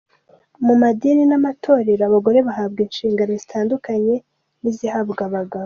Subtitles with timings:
[0.65, 4.15] Mu madini n’amatorero, abagore bahabwa inshingano zitandukanye
[4.61, 5.59] n’izihabwa abagabo.